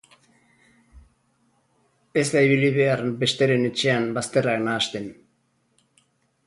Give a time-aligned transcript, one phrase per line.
[2.21, 5.09] Ez da ibili behar besteren etxean bazterrak nahasten!